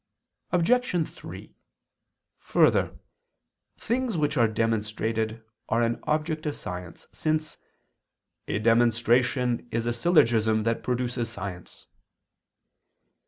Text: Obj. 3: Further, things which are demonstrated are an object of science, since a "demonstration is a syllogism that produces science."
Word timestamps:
Obj. 0.51 1.07
3: 1.07 1.55
Further, 2.39 2.97
things 3.77 4.17
which 4.17 4.35
are 4.35 4.47
demonstrated 4.47 5.43
are 5.69 5.83
an 5.83 5.99
object 6.07 6.47
of 6.47 6.55
science, 6.55 7.05
since 7.11 7.59
a 8.47 8.57
"demonstration 8.57 9.67
is 9.69 9.85
a 9.85 9.93
syllogism 9.93 10.63
that 10.63 10.81
produces 10.81 11.29
science." 11.29 11.85